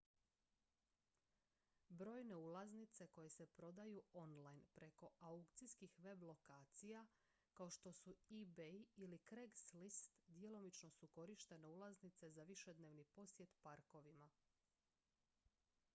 [1.89, 7.05] brojne ulaznice koje se prodaju online preko aukcijskih web-lokacija
[7.53, 14.29] kao što su ebay ili craigslist djelomično su korištene ulaznice za višednevni posjet parkovima